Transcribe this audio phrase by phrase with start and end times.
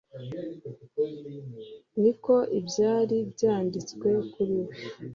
[2.01, 4.73] "Niko ibyari byanditswe kuri we,